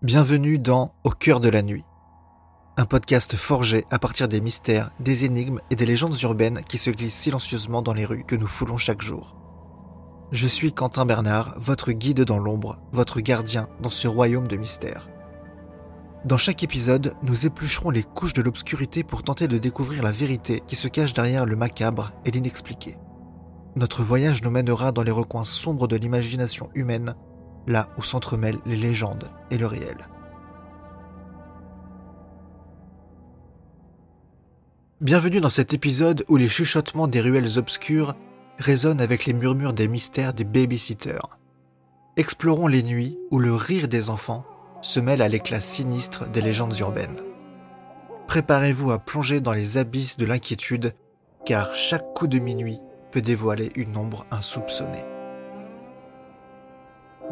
Bienvenue 0.00 0.60
dans 0.60 0.94
Au 1.02 1.10
cœur 1.10 1.40
de 1.40 1.48
la 1.48 1.60
nuit, 1.60 1.84
un 2.76 2.84
podcast 2.84 3.34
forgé 3.34 3.84
à 3.90 3.98
partir 3.98 4.28
des 4.28 4.40
mystères, 4.40 4.92
des 5.00 5.24
énigmes 5.24 5.58
et 5.70 5.74
des 5.74 5.86
légendes 5.86 6.20
urbaines 6.22 6.60
qui 6.68 6.78
se 6.78 6.90
glissent 6.90 7.16
silencieusement 7.16 7.82
dans 7.82 7.94
les 7.94 8.04
rues 8.04 8.22
que 8.22 8.36
nous 8.36 8.46
foulons 8.46 8.76
chaque 8.76 9.02
jour. 9.02 9.34
Je 10.30 10.46
suis 10.46 10.72
Quentin 10.72 11.04
Bernard, 11.04 11.56
votre 11.58 11.90
guide 11.90 12.20
dans 12.20 12.38
l'ombre, 12.38 12.78
votre 12.92 13.18
gardien 13.18 13.68
dans 13.82 13.90
ce 13.90 14.06
royaume 14.06 14.46
de 14.46 14.56
mystères. 14.56 15.08
Dans 16.24 16.38
chaque 16.38 16.62
épisode, 16.62 17.16
nous 17.24 17.46
éplucherons 17.46 17.90
les 17.90 18.04
couches 18.04 18.34
de 18.34 18.42
l'obscurité 18.42 19.02
pour 19.02 19.24
tenter 19.24 19.48
de 19.48 19.58
découvrir 19.58 20.04
la 20.04 20.12
vérité 20.12 20.62
qui 20.68 20.76
se 20.76 20.86
cache 20.86 21.12
derrière 21.12 21.44
le 21.44 21.56
macabre 21.56 22.12
et 22.24 22.30
l'inexpliqué. 22.30 22.96
Notre 23.74 24.04
voyage 24.04 24.44
nous 24.44 24.50
mènera 24.50 24.92
dans 24.92 25.02
les 25.02 25.10
recoins 25.10 25.42
sombres 25.42 25.88
de 25.88 25.96
l'imagination 25.96 26.70
humaine 26.76 27.16
là 27.66 27.88
où 27.98 28.02
s'entremêlent 28.02 28.60
les 28.66 28.76
légendes 28.76 29.30
et 29.50 29.58
le 29.58 29.66
réel. 29.66 29.96
Bienvenue 35.00 35.40
dans 35.40 35.48
cet 35.48 35.72
épisode 35.72 36.24
où 36.28 36.36
les 36.36 36.48
chuchotements 36.48 37.06
des 37.06 37.20
ruelles 37.20 37.58
obscures 37.58 38.16
résonnent 38.58 39.00
avec 39.00 39.26
les 39.26 39.32
murmures 39.32 39.72
des 39.72 39.86
mystères 39.86 40.34
des 40.34 40.44
babysitters. 40.44 41.38
Explorons 42.16 42.66
les 42.66 42.82
nuits 42.82 43.16
où 43.30 43.38
le 43.38 43.54
rire 43.54 43.86
des 43.86 44.10
enfants 44.10 44.44
se 44.82 44.98
mêle 44.98 45.22
à 45.22 45.28
l'éclat 45.28 45.60
sinistre 45.60 46.28
des 46.28 46.40
légendes 46.40 46.76
urbaines. 46.78 47.20
Préparez-vous 48.26 48.90
à 48.90 48.98
plonger 48.98 49.40
dans 49.40 49.52
les 49.52 49.78
abysses 49.78 50.16
de 50.16 50.26
l'inquiétude, 50.26 50.94
car 51.46 51.74
chaque 51.74 52.12
coup 52.14 52.26
de 52.26 52.38
minuit 52.38 52.80
peut 53.12 53.22
dévoiler 53.22 53.70
une 53.76 53.96
ombre 53.96 54.26
insoupçonnée. 54.30 55.04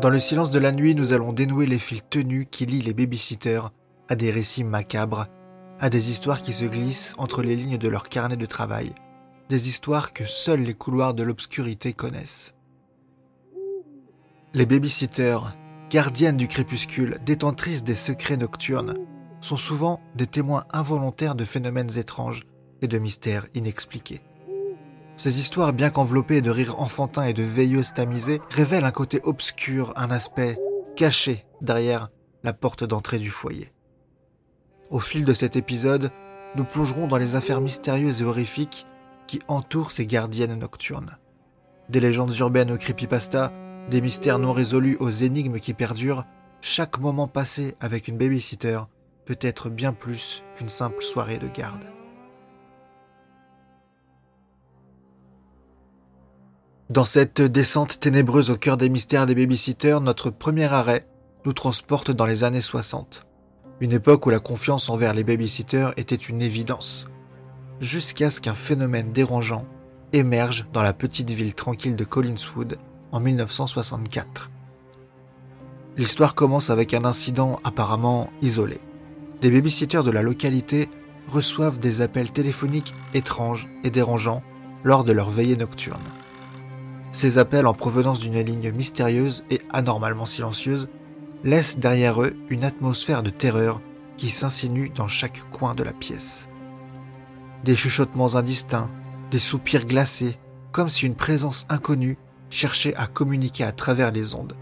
Dans 0.00 0.10
le 0.10 0.20
silence 0.20 0.50
de 0.50 0.58
la 0.58 0.72
nuit, 0.72 0.94
nous 0.94 1.14
allons 1.14 1.32
dénouer 1.32 1.64
les 1.64 1.78
fils 1.78 2.02
tenus 2.10 2.46
qui 2.50 2.66
lient 2.66 2.82
les 2.82 2.92
babysitters 2.92 3.70
à 4.08 4.14
des 4.14 4.30
récits 4.30 4.62
macabres, 4.62 5.26
à 5.80 5.88
des 5.88 6.10
histoires 6.10 6.42
qui 6.42 6.52
se 6.52 6.66
glissent 6.66 7.14
entre 7.16 7.42
les 7.42 7.56
lignes 7.56 7.78
de 7.78 7.88
leur 7.88 8.10
carnet 8.10 8.36
de 8.36 8.44
travail, 8.44 8.94
des 9.48 9.68
histoires 9.68 10.12
que 10.12 10.26
seuls 10.26 10.60
les 10.60 10.74
couloirs 10.74 11.14
de 11.14 11.22
l'obscurité 11.22 11.94
connaissent. 11.94 12.52
Les 14.52 14.66
babysitters, 14.66 15.56
gardiennes 15.88 16.36
du 16.36 16.46
crépuscule, 16.46 17.16
détentrices 17.24 17.82
des 17.82 17.94
secrets 17.94 18.36
nocturnes, 18.36 18.98
sont 19.40 19.56
souvent 19.56 20.00
des 20.14 20.26
témoins 20.26 20.64
involontaires 20.74 21.36
de 21.36 21.46
phénomènes 21.46 21.96
étranges 21.98 22.42
et 22.82 22.86
de 22.86 22.98
mystères 22.98 23.46
inexpliqués. 23.54 24.20
Ces 25.16 25.40
histoires, 25.40 25.72
bien 25.72 25.90
qu'enveloppées 25.90 26.42
de 26.42 26.50
rires 26.50 26.80
enfantins 26.80 27.24
et 27.24 27.32
de 27.32 27.42
veilleuses 27.42 27.94
tamisées, 27.94 28.40
révèlent 28.50 28.84
un 28.84 28.90
côté 28.90 29.20
obscur, 29.24 29.92
un 29.96 30.10
aspect 30.10 30.58
caché 30.94 31.46
derrière 31.62 32.10
la 32.44 32.52
porte 32.52 32.84
d'entrée 32.84 33.18
du 33.18 33.30
foyer. 33.30 33.72
Au 34.90 35.00
fil 35.00 35.24
de 35.24 35.32
cet 35.32 35.56
épisode, 35.56 36.12
nous 36.54 36.64
plongerons 36.64 37.06
dans 37.06 37.16
les 37.16 37.34
affaires 37.34 37.60
mystérieuses 37.60 38.22
et 38.22 38.24
horrifiques 38.24 38.86
qui 39.26 39.40
entourent 39.48 39.90
ces 39.90 40.06
gardiennes 40.06 40.58
nocturnes. 40.58 41.16
Des 41.88 42.00
légendes 42.00 42.36
urbaines 42.38 42.70
au 42.70 42.76
creepypasta, 42.76 43.52
des 43.90 44.00
mystères 44.00 44.38
non 44.38 44.52
résolus 44.52 44.96
aux 45.00 45.10
énigmes 45.10 45.60
qui 45.60 45.74
perdurent, 45.74 46.24
chaque 46.60 46.98
moment 46.98 47.28
passé 47.28 47.74
avec 47.80 48.08
une 48.08 48.18
babysitter 48.18 48.80
peut 49.24 49.38
être 49.40 49.70
bien 49.70 49.92
plus 49.92 50.44
qu'une 50.56 50.68
simple 50.68 51.02
soirée 51.02 51.38
de 51.38 51.48
garde. 51.48 51.84
Dans 56.88 57.04
cette 57.04 57.40
descente 57.42 57.98
ténébreuse 57.98 58.50
au 58.50 58.56
cœur 58.56 58.76
des 58.76 58.88
mystères 58.88 59.26
des 59.26 59.34
babysitters, 59.34 60.00
notre 60.00 60.30
premier 60.30 60.66
arrêt 60.66 61.04
nous 61.44 61.52
transporte 61.52 62.12
dans 62.12 62.26
les 62.26 62.44
années 62.44 62.60
60. 62.60 63.26
Une 63.80 63.90
époque 63.90 64.24
où 64.24 64.30
la 64.30 64.38
confiance 64.38 64.88
envers 64.88 65.12
les 65.12 65.24
babysitters 65.24 65.90
était 65.96 66.14
une 66.14 66.40
évidence. 66.40 67.08
Jusqu'à 67.80 68.30
ce 68.30 68.40
qu'un 68.40 68.54
phénomène 68.54 69.10
dérangeant 69.10 69.66
émerge 70.12 70.66
dans 70.72 70.82
la 70.82 70.92
petite 70.92 71.28
ville 71.30 71.56
tranquille 71.56 71.96
de 71.96 72.04
Collinswood 72.04 72.76
en 73.10 73.18
1964. 73.18 74.48
L'histoire 75.96 76.36
commence 76.36 76.70
avec 76.70 76.94
un 76.94 77.04
incident 77.04 77.58
apparemment 77.64 78.30
isolé. 78.42 78.78
Des 79.40 79.50
babysitters 79.50 80.04
de 80.04 80.12
la 80.12 80.22
localité 80.22 80.88
reçoivent 81.32 81.80
des 81.80 82.00
appels 82.00 82.30
téléphoniques 82.30 82.94
étranges 83.12 83.68
et 83.82 83.90
dérangeants 83.90 84.44
lors 84.84 85.02
de 85.02 85.10
leur 85.10 85.30
veillée 85.30 85.56
nocturne. 85.56 85.98
Ces 87.16 87.38
appels 87.38 87.66
en 87.66 87.72
provenance 87.72 88.20
d'une 88.20 88.38
ligne 88.38 88.72
mystérieuse 88.72 89.46
et 89.50 89.62
anormalement 89.70 90.26
silencieuse 90.26 90.86
laissent 91.44 91.78
derrière 91.78 92.20
eux 92.20 92.36
une 92.50 92.62
atmosphère 92.62 93.22
de 93.22 93.30
terreur 93.30 93.80
qui 94.18 94.28
s'insinue 94.28 94.90
dans 94.90 95.08
chaque 95.08 95.40
coin 95.50 95.74
de 95.74 95.82
la 95.82 95.94
pièce. 95.94 96.46
Des 97.64 97.74
chuchotements 97.74 98.34
indistincts, 98.34 98.90
des 99.30 99.38
soupirs 99.38 99.86
glacés, 99.86 100.36
comme 100.72 100.90
si 100.90 101.06
une 101.06 101.14
présence 101.14 101.64
inconnue 101.70 102.18
cherchait 102.50 102.94
à 102.96 103.06
communiquer 103.06 103.64
à 103.64 103.72
travers 103.72 104.12
les 104.12 104.34
ondes. 104.34 104.54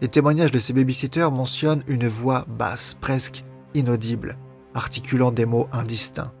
Les 0.00 0.08
témoignages 0.08 0.50
de 0.50 0.58
ces 0.58 0.72
babysitters 0.72 1.30
mentionnent 1.30 1.84
une 1.86 2.08
voix 2.08 2.46
basse, 2.48 2.94
presque 3.00 3.44
inaudible, 3.74 4.38
articulant 4.74 5.30
des 5.30 5.46
mots 5.46 5.68
indistincts, 5.70 6.32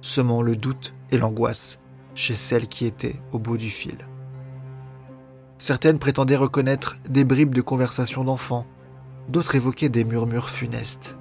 semant 0.00 0.40
le 0.40 0.56
doute 0.56 0.94
et 1.10 1.18
l'angoisse 1.18 1.80
chez 2.14 2.34
celle 2.34 2.66
qui 2.66 2.86
était 2.86 3.16
au 3.30 3.38
bout 3.38 3.58
du 3.58 3.68
fil. 3.68 3.98
Certaines 5.66 5.98
prétendaient 5.98 6.36
reconnaître 6.36 6.98
des 7.08 7.24
bribes 7.24 7.54
de 7.54 7.62
conversation 7.62 8.22
d'enfants, 8.22 8.66
d'autres 9.30 9.54
évoquaient 9.54 9.88
des 9.88 10.04
murmures 10.04 10.50
funestes. 10.50 11.16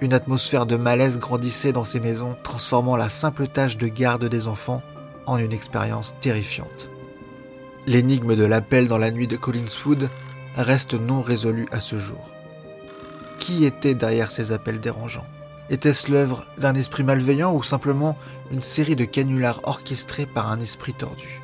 Une 0.00 0.12
atmosphère 0.12 0.66
de 0.66 0.74
malaise 0.74 1.20
grandissait 1.20 1.70
dans 1.70 1.84
ces 1.84 2.00
maisons, 2.00 2.34
transformant 2.42 2.96
la 2.96 3.08
simple 3.08 3.46
tâche 3.46 3.76
de 3.76 3.86
garde 3.86 4.24
des 4.24 4.48
enfants 4.48 4.82
en 5.26 5.38
une 5.38 5.52
expérience 5.52 6.16
terrifiante. 6.18 6.90
L'énigme 7.86 8.34
de 8.34 8.44
l'appel 8.44 8.88
dans 8.88 8.98
la 8.98 9.12
nuit 9.12 9.28
de 9.28 9.36
Collinswood 9.36 10.08
reste 10.56 10.94
non 10.94 11.22
résolue 11.22 11.68
à 11.70 11.78
ce 11.78 11.96
jour. 11.96 12.28
Qui 13.38 13.66
était 13.66 13.94
derrière 13.94 14.32
ces 14.32 14.50
appels 14.50 14.80
dérangeants? 14.80 15.28
Était-ce 15.70 16.10
l'œuvre 16.10 16.44
d'un 16.58 16.74
esprit 16.74 17.04
malveillant 17.04 17.54
ou 17.54 17.62
simplement 17.62 18.18
une 18.50 18.62
série 18.62 18.96
de 18.96 19.04
canulars 19.04 19.60
orchestrés 19.62 20.26
par 20.26 20.50
un 20.50 20.58
esprit 20.58 20.92
tordu? 20.92 21.43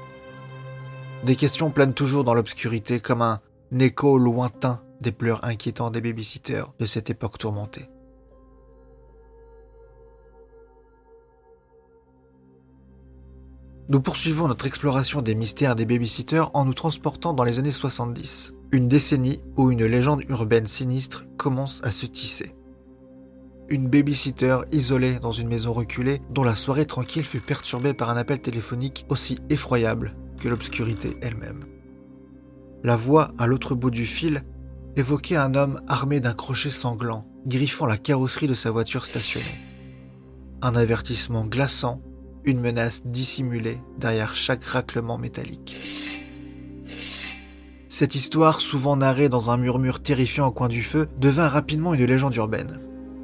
Des 1.25 1.37
questions 1.37 1.71
planent 1.71 1.95
toujours 1.95 2.25
dans 2.25 2.35
l'obscurité 2.35 2.99
comme 2.99 3.23
un 3.23 3.41
écho 3.79 4.19
lointain 4.19 4.81
des 5.01 5.13
pleurs 5.13 5.45
inquiétants 5.45 5.91
des 5.91 6.01
babysitters 6.01 6.73
de 6.79 6.87
cette 6.87 7.11
époque 7.11 7.39
tourmentée. 7.39 7.89
Nous 13.89 14.01
poursuivons 14.01 14.47
notre 14.47 14.67
exploration 14.67 15.21
des 15.21 15.35
mystères 15.35 15.75
des 15.75 15.85
babysitters 15.85 16.51
en 16.55 16.65
nous 16.65 16.75
transportant 16.75 17.33
dans 17.33 17.43
les 17.45 17.59
années 17.59 17.73
70, 17.73 18.55
une 18.71 18.89
décennie 18.89 19.43
où 19.57 19.73
une 19.73 19.85
légende 19.85 20.23
urbaine 20.29 20.67
sinistre 20.67 21.25
commence 21.37 21.81
à 21.83 21.91
se 21.91 22.07
tisser. 22.07 22.55
Une 23.69 23.89
babysitter 23.89 24.59
isolée 24.73 25.19
dans 25.19 25.33
une 25.33 25.49
maison 25.49 25.73
reculée 25.73 26.23
dont 26.31 26.45
la 26.45 26.55
soirée 26.55 26.87
tranquille 26.87 27.25
fut 27.25 27.41
perturbée 27.41 27.95
par 27.95 28.11
un 28.11 28.17
appel 28.17 28.41
téléphonique 28.41 29.07
aussi 29.09 29.39
effroyable 29.51 30.15
l'obscurité 30.49 31.17
elle-même. 31.23 31.65
La 32.83 32.97
voix 32.97 33.33
à 33.39 33.47
l'autre 33.47 33.75
bout 33.75 33.91
du 33.91 34.07
fil 34.07 34.43
évoquait 34.97 35.37
un 35.37 35.55
homme 35.55 35.81
armé 35.87 36.21
d'un 36.21 36.33
crochet 36.33 36.71
sanglant, 36.71 37.27
griffant 37.47 37.87
la 37.87 37.99
carrosserie 37.99 38.49
de 38.49 38.55
sa 38.55 38.71
voiture 38.71 39.07
stationnée. 39.07 39.47
Un 40.63 40.75
avertissement 40.75 41.45
glaçant, 41.45 42.01
une 42.45 42.61
menace 42.61 43.07
dissimulée 43.07 43.79
derrière 43.99 44.35
chaque 44.35 44.65
raclement 44.65 45.19
métallique. 45.19 45.77
Cette 47.89 48.15
histoire, 48.15 48.63
souvent 48.63 48.97
narrée 48.97 49.29
dans 49.29 49.51
un 49.51 49.59
murmure 49.59 50.01
terrifiant 50.01 50.47
au 50.47 50.53
coin 50.53 50.69
du 50.69 50.83
feu, 50.83 51.09
devint 51.19 51.49
rapidement 51.49 51.93
une 51.93 52.05
légende 52.05 52.35
urbaine. 52.37 52.81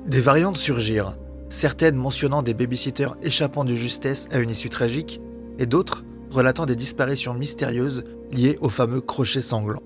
Des 0.06 0.20
variantes 0.20 0.58
surgirent, 0.58 1.16
certaines 1.48 1.96
mentionnant 1.96 2.42
des 2.42 2.52
babysitters 2.52 3.16
échappant 3.22 3.64
de 3.64 3.74
justesse 3.74 4.28
à 4.32 4.38
une 4.38 4.50
issue 4.50 4.68
tragique, 4.68 5.20
et 5.58 5.66
d'autres 5.66 6.04
relatant 6.30 6.66
des 6.66 6.76
disparitions 6.76 7.34
mystérieuses 7.34 8.04
liées 8.32 8.58
au 8.60 8.68
fameux 8.68 9.00
crochet 9.00 9.42
sanglant. 9.42 9.82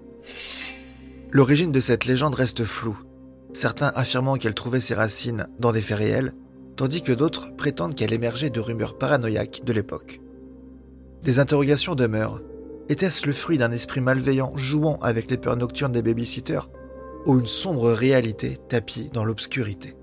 L'origine 1.31 1.73
de 1.73 1.81
cette 1.81 2.07
légende 2.07 2.35
reste 2.35 2.65
floue, 2.65 2.99
certains 3.53 3.93
affirmant 3.95 4.37
qu'elle 4.37 4.55
trouvait 4.55 4.81
ses 4.81 4.95
racines 4.95 5.49
dans 5.59 5.73
des 5.73 5.83
faits 5.83 5.99
réels, 5.99 6.35
tandis 6.77 7.03
que 7.03 7.13
d'autres 7.13 7.55
prétendent 7.57 7.95
qu'elle 7.95 8.13
émergeait 8.13 8.51
de 8.51 8.61
rumeurs 8.61 8.99
paranoïaques 8.99 9.63
de 9.65 9.73
l'époque. 9.73 10.21
Des 11.23 11.39
interrogations 11.39 11.95
demeurent. 11.95 12.41
Était-ce 12.89 13.27
le 13.27 13.33
fruit 13.33 13.59
d'un 13.59 13.71
esprit 13.71 14.01
malveillant 14.01 14.57
jouant 14.57 14.99
avec 15.03 15.31
les 15.31 15.37
peurs 15.37 15.57
nocturnes 15.57 15.93
des 15.93 16.03
babysitters 16.03 16.71
ou 17.27 17.39
une 17.39 17.47
sombre 17.47 17.93
réalité 17.93 18.59
tapie 18.69 19.11
dans 19.13 19.25
l'obscurité? 19.25 19.95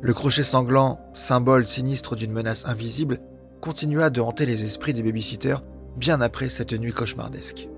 Le 0.00 0.14
crochet 0.14 0.44
sanglant, 0.44 1.00
symbole 1.12 1.66
sinistre 1.66 2.14
d'une 2.14 2.32
menace 2.32 2.64
invisible, 2.66 3.20
continua 3.60 4.10
de 4.10 4.20
hanter 4.20 4.46
les 4.46 4.64
esprits 4.64 4.94
des 4.94 5.02
babysitters 5.02 5.62
bien 5.96 6.20
après 6.20 6.48
cette 6.48 6.72
nuit 6.72 6.92
cauchemardesque. 6.92 7.68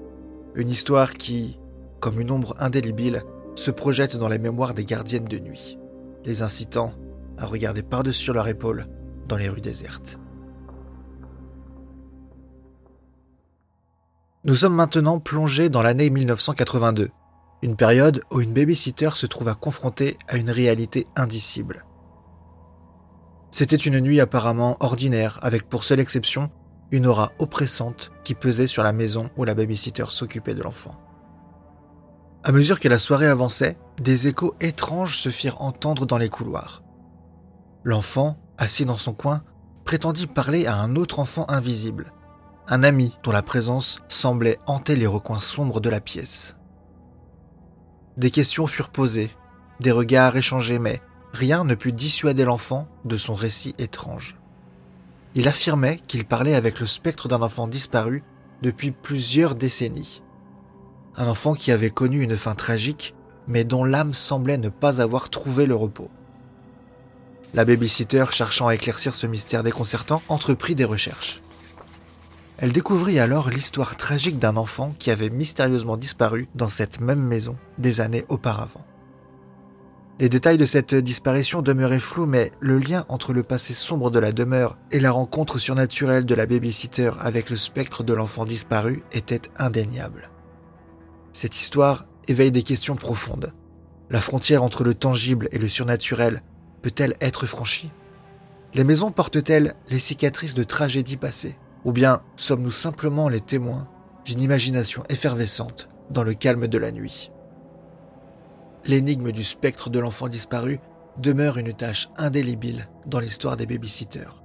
Une 0.55 0.69
histoire 0.69 1.15
qui, 1.15 1.59
comme 2.01 2.21
une 2.21 2.31
ombre 2.31 2.57
indélébile, 2.59 3.23
se 3.55 3.71
projette 3.71 4.17
dans 4.17 4.29
les 4.29 4.39
mémoires 4.39 4.75
des 4.75 4.85
gardiennes 4.85 5.25
de 5.25 5.39
nuit, 5.39 5.79
les 6.25 6.43
incitant 6.43 6.93
à 7.39 7.47
regarder 7.47 7.83
par-dessus 7.83 8.33
leur 8.33 8.49
épaule 8.49 8.87
dans 9.27 9.37
les 9.37 9.49
rues 9.49 9.61
désertes. 9.61 10.19
Nous 14.45 14.55
sommes 14.55 14.75
maintenant 14.75 15.21
plongés 15.21 15.69
dans 15.69 15.83
l'année 15.83 16.09
1982, 16.09 17.11
une 17.63 17.77
période 17.77 18.23
où 18.31 18.41
une 18.41 18.53
babysitter 18.53 19.11
se 19.15 19.27
trouva 19.27 19.55
confrontée 19.55 20.17
à 20.29 20.37
une 20.37 20.51
réalité 20.51 21.07
indicible. 21.15 21.85
C'était 23.61 23.77
une 23.77 24.01
nuit 24.01 24.21
apparemment 24.21 24.79
ordinaire, 24.81 25.39
avec 25.43 25.69
pour 25.69 25.85
seule 25.85 26.01
exception 26.01 26.51
une 26.93 27.07
aura 27.07 27.33
oppressante 27.39 28.11
qui 28.25 28.35
pesait 28.35 28.67
sur 28.67 28.83
la 28.83 28.95
maison 28.95 29.29
où 29.37 29.45
la 29.45 29.55
babysitter 29.55 30.07
s'occupait 30.09 30.55
de 30.55 30.63
l'enfant. 30.63 30.95
À 32.43 32.53
mesure 32.53 32.81
que 32.81 32.89
la 32.89 32.99
soirée 32.99 33.27
avançait, 33.27 33.77
des 33.99 34.29
échos 34.29 34.55
étranges 34.63 35.19
se 35.19 35.29
firent 35.29 35.61
entendre 35.61 36.07
dans 36.07 36.17
les 36.17 36.31
couloirs. 36.31 36.83
L'enfant, 37.85 38.39
assis 38.57 38.87
dans 38.87 38.97
son 38.97 39.13
coin, 39.13 39.43
prétendit 39.85 40.27
parler 40.27 40.65
à 40.65 40.77
un 40.77 40.97
autre 40.97 41.19
enfant 41.19 41.45
invisible, 41.51 42.15
un 42.67 42.83
ami 42.83 43.15
dont 43.23 43.31
la 43.31 43.43
présence 43.43 44.01
semblait 44.09 44.59
hanter 44.67 44.97
les 44.97 45.07
recoins 45.07 45.39
sombres 45.39 45.83
de 45.83 45.91
la 45.91 46.01
pièce. 46.01 46.57
Des 48.17 48.31
questions 48.31 48.67
furent 48.67 48.89
posées, 48.89 49.37
des 49.81 49.91
regards 49.91 50.39
échangés, 50.39 50.79
mais 50.79 51.03
rien 51.33 51.65
ne 51.65 51.75
put 51.75 51.93
dissuader 51.93 52.45
l'enfant 52.45 52.89
de 53.05 53.17
son 53.17 53.35
récit 53.35 53.75
étrange. 53.79 54.37
Il 55.35 55.47
affirmait 55.47 56.01
qu'il 56.07 56.25
parlait 56.25 56.55
avec 56.55 56.81
le 56.81 56.87
spectre 56.87 57.29
d'un 57.29 57.43
enfant 57.43 57.69
disparu 57.69 58.23
depuis 58.63 58.91
plusieurs 58.91 59.55
décennies. 59.55 60.23
Un 61.17 61.29
enfant 61.29 61.55
qui 61.55 61.73
avait 61.73 61.91
connu 61.91 62.23
une 62.23 62.37
fin 62.37 62.55
tragique, 62.55 63.15
mais 63.47 63.65
dont 63.65 63.85
l'âme 63.85 64.15
semblait 64.15 64.59
ne 64.59 64.69
pas 64.69 65.01
avoir 65.01 65.31
trouvé 65.31 65.67
le 65.67 65.75
repos. 65.75 66.11
La 67.55 67.65
babysitter, 67.65 68.25
cherchant 68.31 68.69
à 68.69 68.75
éclaircir 68.75 69.15
ce 69.15 69.27
mystère 69.27 69.63
déconcertant, 69.63 70.23
entreprit 70.29 70.75
des 70.75 70.85
recherches. 70.85 71.41
Elle 72.59 72.73
découvrit 72.73 73.19
alors 73.19 73.49
l'histoire 73.49 73.97
tragique 73.97 74.39
d'un 74.39 74.57
enfant 74.57 74.95
qui 74.99 75.11
avait 75.11 75.31
mystérieusement 75.31 75.97
disparu 75.97 76.49
dans 76.55 76.69
cette 76.69 77.01
même 77.01 77.23
maison 77.23 77.57
des 77.79 78.01
années 78.01 78.27
auparavant. 78.29 78.85
Les 80.21 80.29
détails 80.29 80.59
de 80.59 80.67
cette 80.67 80.95
disparition 80.95 81.63
demeuraient 81.63 81.99
flous, 81.99 82.27
mais 82.27 82.53
le 82.61 82.79
lien 82.79 83.07
entre 83.09 83.33
le 83.33 83.43
passé 83.43 83.73
sombre 83.73 84.11
de 84.11 84.19
la 84.19 84.33
demeure 84.33 84.77
et 84.91 85.01
la 85.01 85.13
rencontre 85.13 85.59
surnaturelle 85.59 86.27
de 86.27 86.35
la 86.35 86.45
babysitter 86.45 87.13
avec 87.19 87.49
le 87.49 87.57
spectre 87.57 88.05
de 88.05 88.13
l'enfant 88.13 88.45
disparu 88.45 89.03
était 89.13 89.41
indéniable. 89.57 90.29
Cette 91.33 91.57
histoire 91.57 92.05
éveille 92.29 92.53
des 92.53 92.63
questions 92.63 92.97
profondes. 92.97 93.55
La 94.11 94.21
frontière 94.21 94.63
entre 94.63 94.85
le 94.85 94.93
tangible 94.93 95.49
et 95.53 95.59
le 95.59 95.71
surnaturel 95.71 96.43
peut-elle 96.83 97.17
être 97.23 97.47
franchie? 97.47 97.91
Les 98.75 98.85
maisons 98.85 99.13
portent-elles 99.13 99.75
les 99.89 99.99
cicatrices 99.99 100.55
de 100.55 100.65
tragédies 100.65 101.17
passées? 101.17 101.57
Ou 101.87 101.93
bien 101.93 102.21
sommes-nous 102.37 102.71
simplement 102.71 103.31
les 103.31 103.41
témoins 103.41 103.89
d'une 104.27 104.41
imagination 104.41 105.03
effervescente 105.09 105.89
dans 106.11 106.25
le 106.25 106.35
calme 106.35 106.69
de 106.69 106.79
la 106.79 106.93
nuit? 106.93 107.31
L'énigme 108.87 109.33
du 109.33 109.45
spectre 109.45 109.91
de 109.91 109.99
l'enfant 109.99 110.29
disparu 110.29 110.81
demeure 111.19 111.59
une 111.59 111.73
tâche 111.73 112.09
indélébile 112.17 112.89
dans 113.07 113.21
l'histoire 113.21 113.57
des 113.57 113.67
babysitters. 113.67 114.43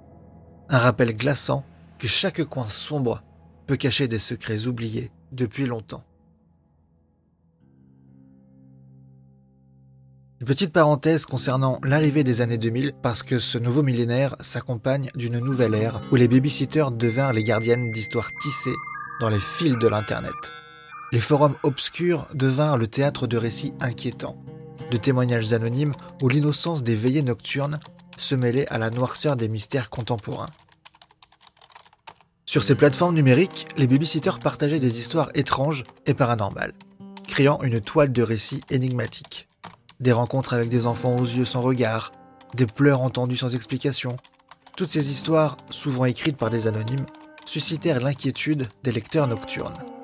Un 0.69 0.79
rappel 0.79 1.15
glaçant 1.15 1.63
que 1.97 2.07
chaque 2.07 2.43
coin 2.43 2.67
sombre 2.67 3.23
peut 3.67 3.77
cacher 3.77 4.07
des 4.07 4.19
secrets 4.19 4.67
oubliés 4.67 5.11
depuis 5.31 5.65
longtemps. 5.65 6.03
Une 10.41 10.47
petite 10.47 10.73
parenthèse 10.73 11.25
concernant 11.25 11.79
l'arrivée 11.83 12.23
des 12.23 12.41
années 12.41 12.57
2000 12.57 12.93
parce 13.01 13.23
que 13.23 13.39
ce 13.39 13.57
nouveau 13.57 13.83
millénaire 13.83 14.35
s'accompagne 14.41 15.09
d'une 15.15 15.39
nouvelle 15.39 15.73
ère 15.73 16.01
où 16.11 16.15
les 16.17 16.27
babysitters 16.27 16.91
devinrent 16.91 17.33
les 17.33 17.43
gardiennes 17.43 17.91
d'histoires 17.91 18.29
tissées 18.41 18.75
dans 19.21 19.29
les 19.29 19.39
fils 19.39 19.77
de 19.77 19.87
l'Internet 19.87 20.33
les 21.15 21.21
forums 21.21 21.55
obscurs 21.63 22.27
devinrent 22.33 22.77
le 22.77 22.87
théâtre 22.87 23.25
de 23.25 23.37
récits 23.37 23.73
inquiétants, 23.79 24.35
de 24.91 24.97
témoignages 24.97 25.53
anonymes 25.53 25.93
où 26.21 26.27
l'innocence 26.27 26.83
des 26.83 26.93
veillées 26.93 27.23
nocturnes 27.23 27.79
se 28.17 28.35
mêlait 28.35 28.67
à 28.67 28.77
la 28.77 28.89
noirceur 28.89 29.37
des 29.37 29.47
mystères 29.47 29.89
contemporains. 29.89 30.49
Sur 32.45 32.65
ces 32.65 32.75
plateformes 32.75 33.15
numériques, 33.15 33.65
les 33.77 33.87
babysitters 33.87 34.39
partageaient 34.39 34.81
des 34.81 34.99
histoires 34.99 35.29
étranges 35.35 35.85
et 36.05 36.13
paranormales, 36.13 36.73
créant 37.29 37.63
une 37.63 37.79
toile 37.79 38.11
de 38.11 38.21
récits 38.21 38.59
énigmatiques. 38.69 39.47
Des 40.01 40.11
rencontres 40.11 40.53
avec 40.53 40.67
des 40.67 40.85
enfants 40.85 41.15
aux 41.15 41.23
yeux 41.23 41.45
sans 41.45 41.61
regard, 41.61 42.11
des 42.55 42.65
pleurs 42.65 42.99
entendus 42.99 43.37
sans 43.37 43.55
explication. 43.55 44.17
Toutes 44.75 44.91
ces 44.91 45.09
histoires, 45.11 45.55
souvent 45.69 46.03
écrites 46.03 46.35
par 46.35 46.49
des 46.49 46.67
anonymes, 46.67 47.05
suscitèrent 47.45 48.01
l'inquiétude 48.01 48.67
des 48.83 48.91
lecteurs 48.91 49.27
nocturnes. 49.27 49.94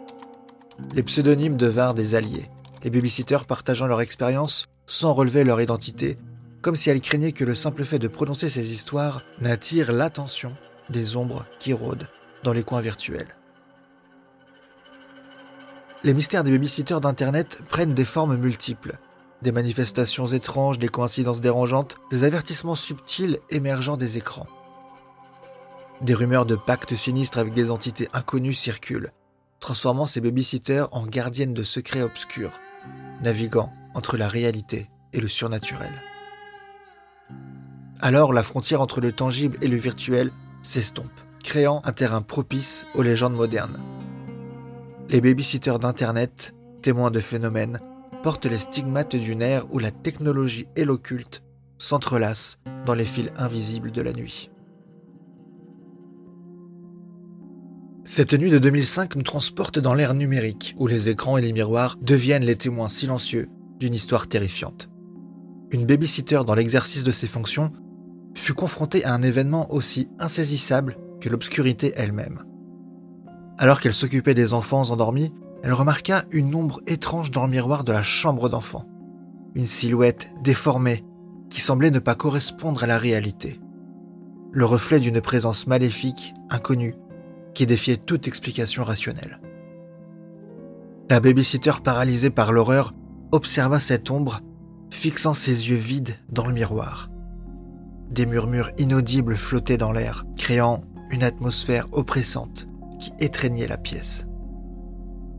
Les 0.94 1.04
pseudonymes 1.04 1.58
devinrent 1.58 1.94
des 1.94 2.16
alliés, 2.16 2.50
les 2.84 2.90
babysitters 2.90 3.46
partageant 3.46 3.88
leur 3.88 4.02
expérience 4.02 4.68
sans 4.88 5.14
relever 5.14 5.44
leur 5.44 5.62
identité, 5.62 6.18
comme 6.62 6.76
si 6.76 6.90
elles 6.90 7.02
craignaient 7.02 7.32
que 7.32 7.46
le 7.46 7.56
simple 7.56 7.86
fait 7.86 8.00
de 8.00 8.08
prononcer 8.08 8.50
ces 8.50 8.74
histoires 8.74 9.24
n'attire 9.40 9.92
l'attention 9.92 10.54
des 10.90 11.16
ombres 11.16 11.46
qui 11.60 11.74
rôdent 11.74 12.08
dans 12.44 12.54
les 12.54 12.64
coins 12.64 12.82
virtuels. 12.82 13.36
Les 16.04 16.14
mystères 16.14 16.44
des 16.44 16.52
babysitters 16.52 17.00
d'Internet 17.00 17.62
prennent 17.70 17.94
des 17.94 18.06
formes 18.06 18.36
multiples. 18.36 18.98
Des 19.44 19.52
manifestations 19.52 20.28
étranges, 20.28 20.80
des 20.80 20.88
coïncidences 20.88 21.42
dérangeantes, 21.42 21.98
des 22.10 22.24
avertissements 22.24 22.76
subtils 22.76 23.40
émergeant 23.50 23.98
des 23.98 24.18
écrans. 24.18 24.48
Des 26.02 26.16
rumeurs 26.16 26.48
de 26.48 26.56
pactes 26.56 26.96
sinistres 26.96 27.38
avec 27.38 27.54
des 27.54 27.70
entités 27.70 28.10
inconnues 28.14 28.56
circulent, 28.56 29.12
transformant 29.62 30.08
ses 30.08 30.20
babysitters 30.20 30.88
en 30.92 31.06
gardiennes 31.06 31.54
de 31.54 31.64
secrets 31.64 32.02
obscurs, 32.02 32.60
naviguant 33.24 33.72
entre 33.94 34.18
la 34.18 34.28
réalité 34.28 34.90
et 35.14 35.22
le 35.22 35.30
surnaturel. 35.30 35.94
Alors 38.02 38.34
la 38.34 38.44
frontière 38.44 38.82
entre 38.82 39.00
le 39.00 39.12
tangible 39.14 39.58
et 39.62 39.68
le 39.68 39.78
virtuel 39.78 40.32
s'estompe, 40.64 41.22
créant 41.44 41.82
un 41.86 41.94
terrain 41.94 42.22
propice 42.22 42.88
aux 42.96 43.04
légendes 43.04 43.36
modernes. 43.36 43.80
Les 45.10 45.22
babysitters 45.22 45.80
d'Internet, 45.80 46.54
témoins 46.82 47.12
de 47.12 47.20
phénomènes, 47.20 47.80
portent 48.24 48.46
les 48.46 48.60
stigmates 48.60 49.16
d'une 49.16 49.42
ère 49.42 49.66
où 49.72 49.80
la 49.80 49.92
technologie 49.92 50.68
et 50.76 50.86
l'occulte 50.86 51.44
s'entrelacent 51.78 52.58
dans 52.86 52.94
les 52.94 53.06
fils 53.06 53.32
invisibles 53.38 53.92
de 53.92 54.02
la 54.02 54.14
nuit. 54.14 54.51
Cette 58.04 58.34
nuit 58.34 58.50
de 58.50 58.58
2005 58.58 59.16
nous 59.16 59.22
transporte 59.22 59.78
dans 59.78 59.94
l'ère 59.94 60.16
numérique, 60.16 60.76
où 60.80 60.88
les 60.88 61.10
écrans 61.10 61.38
et 61.38 61.42
les 61.42 61.54
miroirs 61.54 61.98
deviennent 62.02 62.44
les 62.44 62.56
témoins 62.56 62.90
silencieux 62.90 63.48
d'une 63.80 63.94
histoire 63.94 64.28
terrifiante. 64.28 64.90
Une 65.70 65.86
babysitter 65.86 66.42
dans 66.46 66.56
l'exercice 66.56 67.04
de 67.04 67.12
ses 67.12 67.28
fonctions 67.28 67.72
fut 68.36 68.56
confrontée 68.56 69.06
à 69.06 69.14
un 69.14 69.22
événement 69.22 69.72
aussi 69.72 70.10
insaisissable 70.18 70.98
que 71.20 71.30
l'obscurité 71.30 71.94
elle-même. 71.96 72.44
Alors 73.60 73.80
qu'elle 73.80 73.94
s'occupait 73.94 74.34
des 74.34 74.56
enfants 74.56 74.90
endormis, 74.90 75.32
elle 75.62 75.74
remarqua 75.74 76.26
une 76.32 76.56
ombre 76.56 76.82
étrange 76.88 77.30
dans 77.30 77.46
le 77.46 77.52
miroir 77.52 77.84
de 77.84 77.92
la 77.92 78.02
chambre 78.02 78.50
d'enfant. 78.50 78.88
Une 79.54 79.68
silhouette 79.68 80.32
déformée 80.44 81.06
qui 81.52 81.62
semblait 81.62 81.92
ne 81.92 82.00
pas 82.00 82.16
correspondre 82.16 82.84
à 82.84 82.88
la 82.88 82.98
réalité. 82.98 83.62
Le 84.52 84.66
reflet 84.66 85.00
d'une 85.00 85.22
présence 85.22 85.68
maléfique, 85.68 86.34
inconnue, 86.50 86.96
qui 87.54 87.66
défiait 87.66 87.98
toute 87.98 88.28
explication 88.28 88.84
rationnelle. 88.84 89.40
La 91.10 91.20
babysitter 91.20 91.74
paralysée 91.84 92.30
par 92.30 92.52
l'horreur 92.54 92.94
observa 93.32 93.80
cette 93.80 94.10
ombre, 94.10 94.42
fixant 94.90 95.34
ses 95.34 95.70
yeux 95.70 95.76
vides 95.76 96.16
dans 96.30 96.46
le 96.46 96.54
miroir. 96.54 97.10
Des 98.10 98.26
murmures 98.26 98.72
inaudibles 98.78 99.38
flottaient 99.38 99.78
dans 99.78 99.92
l'air, 99.92 100.26
créant 100.38 100.84
une 101.12 101.24
atmosphère 101.24 101.88
oppressante 101.92 102.68
qui 103.00 103.14
étreignait 103.20 103.68
la 103.68 103.78
pièce. 103.78 104.26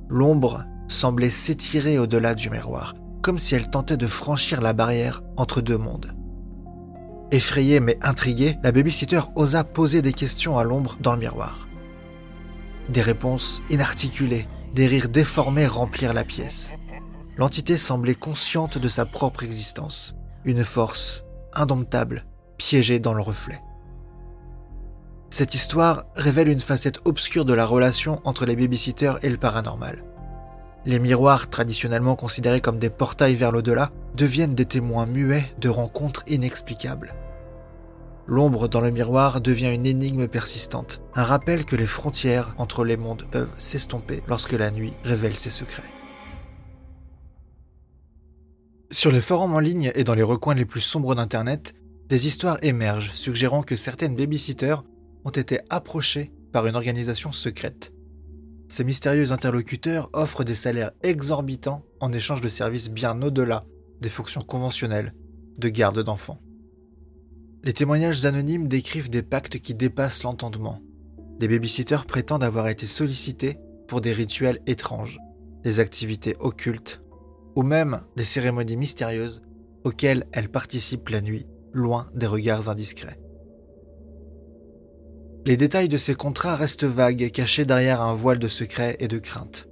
L'ombre 0.09 0.64
semblait 0.88 1.31
s'étirer 1.31 1.99
au-delà 1.99 2.35
du 2.35 2.50
miroir, 2.50 2.95
comme 3.23 3.38
si 3.38 3.54
elle 3.54 3.71
tentait 3.71 3.97
de 3.97 4.07
franchir 4.07 4.61
la 4.61 4.73
barrière 4.73 5.23
entre 5.37 5.61
deux 5.61 5.78
mondes. 5.78 6.14
Effrayée 7.31 7.81
mais 7.81 7.99
intriguée, 8.02 8.59
la 8.62 8.73
babysitter 8.73 9.21
osa 9.37 9.64
poser 9.64 10.02
des 10.02 10.12
questions 10.12 10.59
à 10.59 10.64
l'ombre 10.64 10.99
dans 11.00 11.14
le 11.14 11.21
miroir. 11.21 11.66
Des 12.92 13.00
réponses 13.00 13.62
inarticulées, 13.70 14.46
des 14.75 14.87
rires 14.87 15.08
déformés 15.08 15.66
remplirent 15.66 16.12
la 16.12 16.25
pièce. 16.25 16.72
L'entité 17.38 17.78
semblait 17.78 18.14
consciente 18.14 18.76
de 18.76 18.88
sa 18.88 19.06
propre 19.06 19.44
existence, 19.44 20.14
une 20.44 20.62
force 20.62 21.25
indomptable 21.54 22.26
piégée 22.58 23.00
dans 23.00 23.14
le 23.14 23.22
reflet. 23.22 23.62
Cette 25.30 25.54
histoire 25.54 26.04
révèle 26.16 26.49
une 26.49 26.61
facette 26.61 27.00
obscure 27.06 27.46
de 27.46 27.54
la 27.54 27.64
relation 27.64 28.20
entre 28.25 28.44
les 28.44 28.56
babysitters 28.56 29.14
et 29.22 29.30
le 29.30 29.38
paranormal. 29.38 30.04
Les 30.84 30.99
miroirs, 30.99 31.49
traditionnellement 31.49 32.14
considérés 32.14 32.61
comme 32.61 32.78
des 32.78 32.90
portails 32.90 33.37
vers 33.37 33.52
l'au-delà, 33.52 33.90
deviennent 34.14 34.54
des 34.54 34.66
témoins 34.66 35.06
muets 35.06 35.50
de 35.58 35.70
rencontres 35.70 36.25
inexplicables. 36.26 37.14
L'ombre 38.26 38.69
dans 38.69 38.81
le 38.81 38.91
miroir 38.91 39.41
devient 39.41 39.75
une 39.75 39.87
énigme 39.87 40.29
persistante, 40.29 41.02
un 41.14 41.25
rappel 41.25 41.64
que 41.64 41.75
les 41.75 41.87
frontières 41.87 42.55
entre 42.57 42.85
les 42.85 42.97
mondes 42.97 43.26
peuvent 43.31 43.55
s'estomper 43.59 44.23
lorsque 44.29 44.52
la 44.52 44.71
nuit 44.71 44.93
révèle 45.02 45.35
ses 45.35 45.50
secrets. 45.50 45.83
Sur 48.91 49.11
les 49.11 49.21
forums 49.21 49.55
en 49.55 49.59
ligne 49.59 49.91
et 49.95 50.05
dans 50.05 50.14
les 50.14 50.23
recoins 50.23 50.55
les 50.55 50.64
plus 50.64 50.81
sombres 50.81 51.14
d'Internet, 51.14 51.75
des 52.09 52.26
histoires 52.26 52.59
émergent 52.62 53.12
suggérant 53.14 53.62
que 53.62 53.75
certaines 53.75 54.14
babysitters 54.14 54.85
ont 55.25 55.31
été 55.31 55.61
approchées 55.71 56.31
par 56.52 56.67
une 56.67 56.76
organisation 56.76 57.33
secrète. 57.33 57.93
Ces 58.69 58.85
mystérieux 58.85 59.33
interlocuteurs 59.33 60.11
offrent 60.12 60.45
des 60.45 60.55
salaires 60.55 60.93
exorbitants 61.02 61.85
en 62.00 62.12
échange 62.12 62.41
de 62.41 62.49
services 62.49 62.91
bien 62.91 63.21
au-delà 63.23 63.64
des 64.00 64.09
fonctions 64.09 64.43
conventionnelles 64.43 65.14
de 65.59 65.69
garde 65.69 66.02
d'enfants. 66.02 66.41
Les 67.64 67.73
témoignages 67.73 68.25
anonymes 68.25 68.66
décrivent 68.66 69.11
des 69.11 69.23
pactes 69.23 69.61
qui 69.61 69.75
dépassent 69.75 70.25
l'entendement. 70.25 70.81
Des 71.38 71.47
babysitters 71.47 72.07
prétendent 72.07 72.42
avoir 72.42 72.69
été 72.69 72.87
sollicités 72.87 73.59
pour 73.87 74.00
des 74.00 74.12
rituels 74.12 74.59
étranges, 74.66 75.21
des 75.62 75.78
activités 75.78 76.35
occultes, 76.40 77.02
ou 77.54 77.62
même 77.62 78.00
des 78.16 78.25
cérémonies 78.25 78.76
mystérieuses 78.76 79.42
auxquelles 79.85 80.26
elles 80.33 80.49
participent 80.49 81.09
la 81.09 81.21
nuit, 81.21 81.47
loin 81.73 82.09
des 82.14 82.26
regards 82.26 82.69
indiscrets. 82.69 83.21
Les 85.45 85.57
détails 85.57 85.88
de 85.88 85.97
ces 85.97 86.14
contrats 86.14 86.57
restent 86.57 86.85
vagues, 86.85 87.31
cachés 87.31 87.64
derrière 87.64 88.00
un 88.00 88.14
voile 88.14 88.38
de 88.38 88.49
secret 88.49 88.97
et 88.99 89.09
de 89.09 89.19
crainte. 89.19 89.69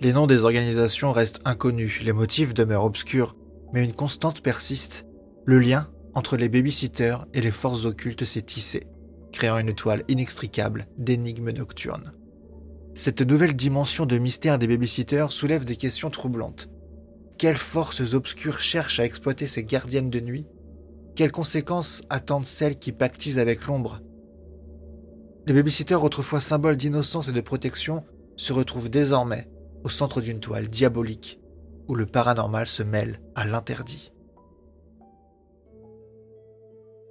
Les 0.00 0.14
noms 0.14 0.26
des 0.26 0.44
organisations 0.44 1.12
restent 1.12 1.40
inconnus, 1.44 2.02
les 2.02 2.12
motifs 2.14 2.54
demeurent 2.54 2.84
obscurs, 2.84 3.36
mais 3.74 3.84
une 3.84 3.92
constante 3.92 4.42
persiste. 4.42 5.06
Le 5.44 5.58
lien 5.58 5.88
entre 6.14 6.36
les 6.36 6.48
babysitters 6.48 7.26
et 7.34 7.40
les 7.40 7.50
forces 7.50 7.84
occultes 7.84 8.24
s'est 8.24 8.42
tissé, 8.42 8.86
créant 9.32 9.58
une 9.58 9.74
toile 9.74 10.04
inextricable 10.08 10.86
d'énigmes 10.98 11.50
nocturnes. 11.50 12.12
Cette 12.94 13.22
nouvelle 13.22 13.54
dimension 13.54 14.06
de 14.06 14.18
mystère 14.18 14.58
des 14.58 14.66
babysitters 14.66 15.30
soulève 15.30 15.64
des 15.64 15.76
questions 15.76 16.10
troublantes. 16.10 16.68
Quelles 17.38 17.56
forces 17.56 18.14
obscures 18.14 18.60
cherchent 18.60 19.00
à 19.00 19.04
exploiter 19.04 19.46
ces 19.46 19.64
gardiennes 19.64 20.10
de 20.10 20.20
nuit? 20.20 20.46
Quelles 21.14 21.32
conséquences 21.32 22.02
attendent 22.10 22.46
celles 22.46 22.78
qui 22.78 22.92
pactisent 22.92 23.38
avec 23.38 23.66
l'ombre? 23.66 24.00
Les 25.46 25.54
babysitters, 25.54 26.02
autrefois 26.02 26.40
symboles 26.40 26.76
d'innocence 26.76 27.28
et 27.28 27.32
de 27.32 27.40
protection, 27.40 28.04
se 28.36 28.52
retrouvent 28.52 28.90
désormais 28.90 29.48
au 29.84 29.88
centre 29.88 30.20
d'une 30.20 30.40
toile 30.40 30.68
diabolique 30.68 31.40
où 31.88 31.94
le 31.94 32.06
paranormal 32.06 32.66
se 32.66 32.82
mêle 32.82 33.20
à 33.34 33.44
l'interdit. 33.44 34.12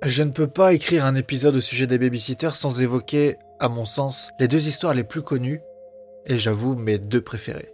Je 0.03 0.23
ne 0.23 0.31
peux 0.31 0.47
pas 0.47 0.71
écrire 0.71 1.05
un 1.05 1.15
épisode 1.15 1.57
au 1.57 1.61
sujet 1.61 1.85
des 1.85 1.97
babysitters 1.97 2.55
sans 2.55 2.81
évoquer, 2.81 3.35
à 3.59 3.67
mon 3.67 3.83
sens, 3.83 4.31
les 4.39 4.47
deux 4.47 4.69
histoires 4.69 4.93
les 4.93 5.03
plus 5.03 5.21
connues, 5.21 5.61
et 6.25 6.37
j'avoue 6.37 6.75
mes 6.75 6.97
deux 6.97 7.19
préférées. 7.19 7.73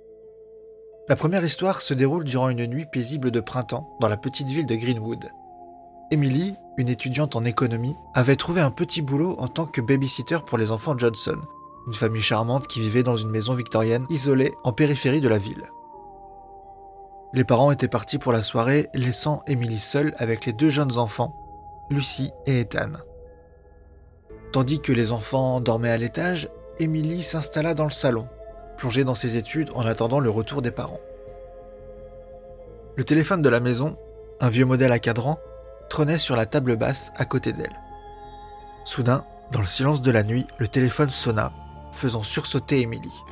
La 1.08 1.15
première 1.15 1.46
histoire 1.46 1.82
se 1.82 1.94
déroule 1.94 2.24
durant 2.24 2.50
une 2.50 2.65
nuit 2.65 2.88
paisible 2.91 3.29
de 3.29 3.39
printemps 3.41 3.96
dans 4.01 4.08
la 4.08 4.17
petite 4.17 4.48
ville 4.48 4.65
de 4.65 4.74
Greenwood. 4.74 5.29
Emily, 6.10 6.55
une 6.77 6.89
étudiante 6.89 7.36
en 7.36 7.46
économie, 7.46 7.96
avait 8.15 8.36
trouvé 8.36 8.60
un 8.60 8.72
petit 8.72 9.03
boulot 9.03 9.36
en 9.38 9.48
tant 9.48 9.67
que 9.67 9.82
babysitter 9.82 10.39
pour 10.48 10.58
les 10.58 10.72
enfants 10.72 10.98
Johnson, 10.98 11.38
une 11.86 11.94
famille 11.94 12.24
charmante 12.24 12.65
qui 12.65 12.79
vivait 12.79 13.03
dans 13.03 13.17
une 13.17 13.29
maison 13.29 13.53
victorienne 13.53 14.08
isolée 14.10 14.51
en 14.63 14.74
périphérie 14.74 15.22
de 15.22 15.29
la 15.29 15.38
ville. 15.38 15.70
Les 17.34 17.44
parents 17.44 17.70
étaient 17.70 17.88
partis 17.88 18.17
pour 18.17 18.32
la 18.32 18.41
soirée, 18.41 18.89
laissant 18.96 19.44
Emily 19.46 19.77
seule 19.77 20.15
avec 20.17 20.46
les 20.46 20.53
deux 20.53 20.70
jeunes 20.70 20.98
enfants, 20.98 21.45
Lucie 21.89 22.32
et 22.48 22.62
Ethan. 22.62 22.94
Tandis 24.51 24.80
que 24.80 24.92
les 24.92 25.12
enfants 25.12 25.62
dormaient 25.62 25.92
à 25.92 25.98
l'étage, 25.98 26.50
Emily 26.80 27.24
s'installa 27.24 27.74
dans 27.74 27.84
le 27.84 27.92
salon, 27.92 28.27
plongée 28.77 29.04
dans 29.04 29.15
ses 29.15 29.38
études 29.38 29.70
en 29.75 29.86
attendant 29.86 30.20
le 30.20 30.30
retour 30.30 30.62
des 30.62 30.72
parents. 30.72 31.01
Le 32.96 33.04
téléphone 33.04 33.42
de 33.42 33.50
la 33.50 33.60
maison, 33.60 33.98
un 34.39 34.50
vieux 34.50 34.65
modèle 34.65 34.92
à 34.92 35.00
cadran, 35.00 35.39
trônait 35.89 36.18
sur 36.18 36.36
la 36.36 36.46
table 36.46 36.75
basse 36.75 37.12
à 37.18 37.25
côté 37.25 37.54
d'elle. 37.54 37.80
Soudain, 38.84 39.24
dans 39.51 39.60
le 39.60 39.65
silence 39.68 40.01
de 40.01 40.12
la 40.12 40.24
nuit, 40.24 40.46
le 40.60 40.68
téléphone 40.68 41.10
sonna, 41.10 41.51
faisant 41.92 42.24
sursauter 42.24 42.82
Émilie. 42.82 43.24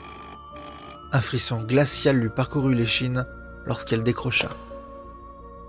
Un 1.12 1.22
frisson 1.22 1.62
glacial 1.62 2.18
lui 2.18 2.30
parcourut 2.30 2.76
l'échine 2.76 3.26
lorsqu'elle 3.66 4.04
décrocha. 4.04 4.50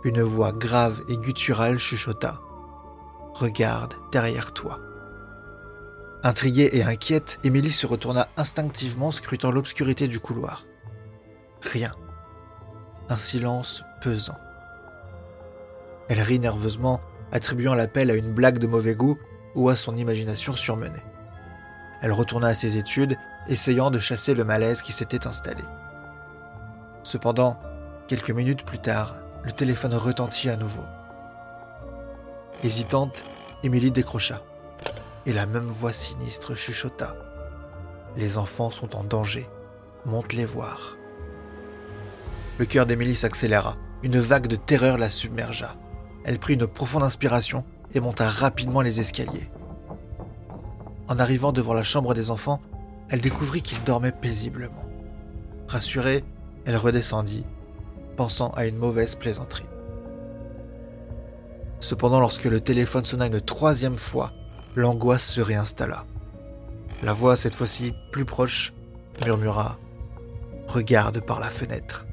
Une 0.04 0.22
voix 0.22 0.52
grave 0.52 1.00
et 1.08 1.16
gutturale 1.16 1.78
chuchota. 1.78 2.40
Regarde 3.34 3.94
derrière 4.12 4.52
toi. 4.52 4.78
Intriguée 6.22 6.70
et 6.72 6.84
inquiète, 6.84 7.40
Émilie 7.42 7.72
se 7.72 7.86
retourna 7.86 8.28
instinctivement 8.36 9.10
scrutant 9.10 9.50
l'obscurité 9.50 10.06
du 10.06 10.20
couloir. 10.20 10.64
Rien. 11.60 11.92
Un 13.08 13.18
silence 13.18 13.82
pesant. 14.00 14.38
Elle 16.08 16.20
rit 16.20 16.38
nerveusement, 16.38 17.00
attribuant 17.32 17.74
l'appel 17.74 18.10
à 18.12 18.14
une 18.14 18.32
blague 18.32 18.58
de 18.58 18.68
mauvais 18.68 18.94
goût 18.94 19.18
ou 19.56 19.68
à 19.68 19.74
son 19.74 19.96
imagination 19.96 20.54
surmenée. 20.54 21.02
Elle 22.02 22.12
retourna 22.12 22.48
à 22.48 22.54
ses 22.54 22.76
études, 22.76 23.16
essayant 23.48 23.90
de 23.90 23.98
chasser 23.98 24.34
le 24.34 24.44
malaise 24.44 24.80
qui 24.80 24.92
s'était 24.92 25.26
installé. 25.26 25.64
Cependant, 27.02 27.58
quelques 28.06 28.30
minutes 28.30 28.64
plus 28.64 28.78
tard, 28.78 29.16
le 29.42 29.50
téléphone 29.50 29.94
retentit 29.94 30.50
à 30.50 30.56
nouveau. 30.56 30.84
Hésitante, 32.64 33.22
Émilie 33.62 33.90
décrocha, 33.90 34.40
et 35.26 35.34
la 35.34 35.44
même 35.44 35.68
voix 35.68 35.92
sinistre 35.92 36.54
chuchota. 36.54 37.14
Les 38.16 38.38
enfants 38.38 38.70
sont 38.70 38.96
en 38.96 39.04
danger, 39.04 39.46
monte 40.06 40.32
les 40.32 40.46
voir. 40.46 40.96
Le 42.56 42.64
cœur 42.64 42.86
d'Émilie 42.86 43.16
s'accéléra, 43.16 43.76
une 44.02 44.18
vague 44.18 44.46
de 44.46 44.56
terreur 44.56 44.96
la 44.96 45.10
submergea. 45.10 45.76
Elle 46.24 46.38
prit 46.38 46.54
une 46.54 46.66
profonde 46.66 47.02
inspiration 47.02 47.66
et 47.92 48.00
monta 48.00 48.30
rapidement 48.30 48.80
les 48.80 48.98
escaliers. 48.98 49.50
En 51.06 51.18
arrivant 51.18 51.52
devant 51.52 51.74
la 51.74 51.82
chambre 51.82 52.14
des 52.14 52.30
enfants, 52.30 52.62
elle 53.10 53.20
découvrit 53.20 53.60
qu'ils 53.60 53.84
dormaient 53.84 54.10
paisiblement. 54.10 54.86
Rassurée, 55.68 56.24
elle 56.64 56.78
redescendit, 56.78 57.44
pensant 58.16 58.52
à 58.52 58.64
une 58.64 58.78
mauvaise 58.78 59.16
plaisanterie. 59.16 59.66
Cependant, 61.84 62.18
lorsque 62.18 62.46
le 62.46 62.62
téléphone 62.62 63.04
sonna 63.04 63.26
une 63.26 63.42
troisième 63.42 63.98
fois, 63.98 64.30
l'angoisse 64.74 65.26
se 65.26 65.42
réinstalla. 65.42 66.06
La 67.02 67.12
voix, 67.12 67.36
cette 67.36 67.54
fois-ci 67.54 67.92
plus 68.10 68.24
proche, 68.24 68.72
murmura⁇ 69.22 69.76
Regarde 70.72 71.20
par 71.20 71.40
la 71.40 71.50
fenêtre 71.50 72.06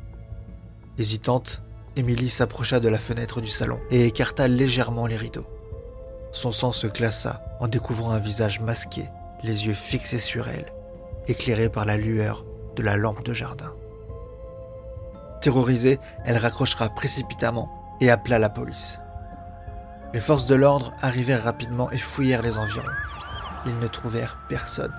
⁇Hésitante, 0.99 1.61
Émilie 1.95 2.27
s'approcha 2.27 2.81
de 2.81 2.89
la 2.89 2.99
fenêtre 2.99 3.39
du 3.39 3.47
salon 3.47 3.79
et 3.91 4.07
écarta 4.07 4.49
légèrement 4.49 5.07
les 5.07 5.15
rideaux. 5.15 5.47
Son 6.33 6.51
sang 6.51 6.73
se 6.73 6.87
glaça 6.87 7.41
en 7.61 7.69
découvrant 7.69 8.11
un 8.11 8.19
visage 8.19 8.59
masqué, 8.59 9.05
les 9.41 9.67
yeux 9.67 9.73
fixés 9.73 10.19
sur 10.19 10.49
elle, 10.49 10.73
éclairé 11.29 11.69
par 11.69 11.85
la 11.85 11.95
lueur 11.95 12.43
de 12.75 12.83
la 12.83 12.97
lampe 12.97 13.23
de 13.23 13.33
jardin. 13.33 13.71
Terrorisée, 15.39 15.97
elle 16.25 16.37
raccrochera 16.37 16.89
précipitamment 16.89 17.71
et 18.01 18.09
appela 18.09 18.37
la 18.37 18.49
police. 18.49 19.00
Les 20.13 20.19
forces 20.19 20.45
de 20.45 20.55
l'ordre 20.55 20.93
arrivèrent 20.99 21.43
rapidement 21.43 21.89
et 21.91 21.97
fouillèrent 21.97 22.41
les 22.41 22.57
environs. 22.57 22.85
Ils 23.65 23.79
ne 23.79 23.87
trouvèrent 23.87 24.37
personne. 24.49 24.93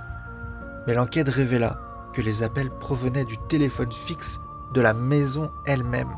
Mais 0.86 0.94
l'enquête 0.94 1.28
révéla 1.28 1.78
que 2.14 2.22
les 2.22 2.42
appels 2.42 2.70
provenaient 2.70 3.24
du 3.24 3.36
téléphone 3.48 3.92
fixe 3.92 4.38
de 4.72 4.80
la 4.80 4.94
maison 4.94 5.50
elle-même. 5.66 6.14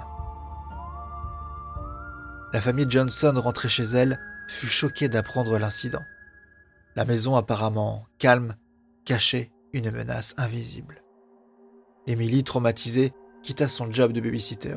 La 2.52 2.60
famille 2.60 2.86
Johnson 2.88 3.32
rentrée 3.36 3.68
chez 3.68 3.82
elle 3.82 4.20
fut 4.48 4.68
choquée 4.68 5.08
d'apprendre 5.08 5.58
l'incident. 5.58 6.02
La 6.94 7.04
maison 7.04 7.34
apparemment 7.34 8.06
calme 8.18 8.54
cachait 9.04 9.50
une 9.72 9.90
menace 9.90 10.34
invisible. 10.36 11.02
Emily, 12.06 12.44
traumatisée, 12.44 13.12
quitta 13.42 13.66
son 13.66 13.90
job 13.90 14.12
de 14.12 14.20
babysitter. 14.20 14.76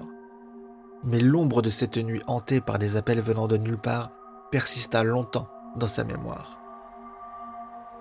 Mais 1.03 1.19
l'ombre 1.19 1.61
de 1.61 1.69
cette 1.69 1.97
nuit 1.97 2.21
hantée 2.27 2.61
par 2.61 2.79
des 2.79 2.95
appels 2.95 3.21
venant 3.21 3.47
de 3.47 3.57
nulle 3.57 3.77
part 3.77 4.11
persista 4.51 5.03
longtemps 5.03 5.49
dans 5.75 5.87
sa 5.87 6.03
mémoire. 6.03 6.57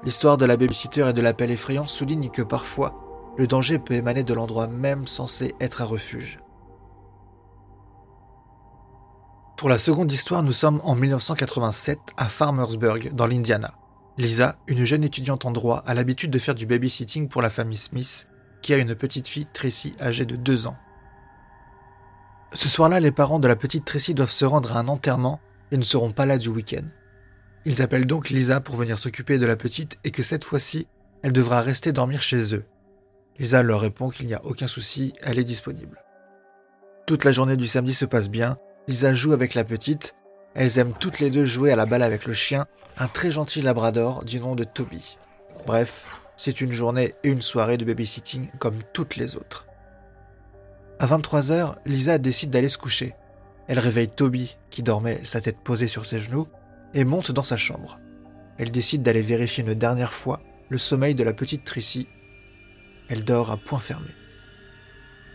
L'histoire 0.05 0.37
de 0.37 0.45
la 0.45 0.57
babysitter 0.57 1.09
et 1.09 1.13
de 1.13 1.21
l'appel 1.21 1.51
effrayant 1.51 1.87
souligne 1.87 2.31
que 2.31 2.43
parfois, 2.43 3.35
le 3.37 3.47
danger 3.47 3.79
peut 3.79 3.95
émaner 3.95 4.25
de 4.25 4.35
l'endroit 4.35 4.67
même 4.67 5.07
censé 5.07 5.55
être 5.61 5.83
un 5.83 5.87
refuge. 5.87 6.39
Pour 9.57 9.69
la 9.69 9.79
seconde 9.79 10.13
histoire, 10.13 10.43
nous 10.43 10.53
sommes 10.53 10.81
en 10.85 10.95
1987 10.95 11.99
à 12.17 12.29
Farmersburg, 12.29 13.15
dans 13.15 13.27
l'Indiana. 13.27 13.75
Lisa, 14.19 14.57
une 14.67 14.85
jeune 14.85 15.05
étudiante 15.05 15.45
en 15.45 15.51
droit, 15.51 15.83
a 15.87 15.95
l'habitude 15.95 16.31
de 16.31 16.39
faire 16.39 16.55
du 16.55 16.67
babysitting 16.67 17.29
pour 17.29 17.43
la 17.43 17.51
famille 17.51 17.79
Smith, 17.79 18.29
qui 18.63 18.75
a 18.75 18.79
une 18.79 18.95
petite 18.95 19.29
fille, 19.29 19.47
Tracy, 19.53 19.95
âgée 20.01 20.27
de 20.27 20.37
2 20.37 20.67
ans. 20.67 20.77
Ce 22.57 22.71
soir-là, 22.71 23.01
les 23.01 23.11
parents 23.11 23.39
de 23.39 23.49
la 23.49 23.55
petite 23.55 23.85
Tracy 23.85 24.15
doivent 24.15 24.31
se 24.31 24.47
rendre 24.47 24.75
à 24.75 24.81
un 24.81 24.89
enterrement 24.89 25.41
et 25.71 25.77
ne 25.77 25.83
seront 25.83 26.11
pas 26.11 26.25
là 26.25 26.39
du 26.39 26.49
week-end. 26.49 26.85
Ils 27.67 27.83
appellent 27.83 28.07
donc 28.07 28.31
Lisa 28.31 28.61
pour 28.61 28.77
venir 28.77 28.99
s'occuper 28.99 29.37
de 29.37 29.45
la 29.45 29.57
petite 29.57 29.99
et 30.05 30.11
que 30.11 30.23
cette 30.23 30.43
fois-ci, 30.43 30.87
elle 31.23 31.33
devra 31.33 31.61
rester 31.61 31.93
dormir 31.93 32.23
chez 32.23 32.55
eux. 32.55 32.65
Lisa 33.39 33.63
leur 33.63 33.83
répond 33.83 34.09
qu'il 34.09 34.27
n'y 34.27 34.33
a 34.33 34.43
aucun 34.43 34.69
souci, 34.69 35.13
elle 35.21 35.39
est 35.39 35.45
disponible. 35.45 36.03
Toute 37.07 37.25
la 37.25 37.31
journée 37.31 37.59
du 37.59 37.67
samedi 37.67 37.93
se 37.93 38.07
passe 38.07 38.31
bien, 38.31 38.57
Lisa 38.89 39.13
joue 39.13 39.35
avec 39.35 39.53
la 39.53 39.65
petite, 39.65 40.15
elles 40.55 40.79
aiment 40.79 40.95
toutes 40.99 41.21
les 41.21 41.29
deux 41.29 41.45
jouer 41.45 41.73
à 41.73 41.77
la 41.77 41.85
balle 41.85 42.03
avec 42.03 42.25
le 42.25 42.33
chien, 42.33 42.65
un 42.97 43.07
très 43.07 43.33
gentil 43.33 43.61
labrador 43.61 44.25
du 44.25 44.41
nom 44.41 44.55
de 44.55 44.65
Toby. 44.65 45.19
Bref, 45.67 46.07
c'est 46.39 46.63
une 46.63 46.73
journée 46.73 47.13
et 47.23 47.29
une 47.29 47.43
soirée 47.43 47.77
de 47.77 47.85
babysitting 47.85 48.49
comme 48.59 48.79
toutes 48.95 49.17
les 49.17 49.37
autres. 49.37 49.66
À 50.99 51.07
23h, 51.07 51.75
Lisa 51.85 52.17
décide 52.17 52.49
d'aller 52.49 52.71
se 52.71 52.79
coucher. 52.79 53.15
Elle 53.69 53.79
réveille 53.79 54.09
Toby, 54.09 54.57
qui 54.71 54.83
dormait 54.83 55.21
sa 55.25 55.43
tête 55.43 55.59
posée 55.63 55.89
sur 55.89 56.07
ses 56.07 56.21
genoux, 56.21 56.49
et 56.95 57.05
monte 57.05 57.33
dans 57.33 57.43
sa 57.43 57.59
chambre. 57.59 57.99
Elle 58.57 58.71
décide 58.71 59.03
d'aller 59.03 59.21
vérifier 59.21 59.63
une 59.63 59.75
dernière 59.75 60.15
fois 60.15 60.41
le 60.71 60.79
sommeil 60.79 61.15
de 61.15 61.23
la 61.23 61.35
petite 61.35 61.65
Tracy. 61.65 62.09
Elle 63.09 63.25
dort 63.25 63.51
à 63.51 63.59
point 63.59 63.79
fermé. 63.79 64.09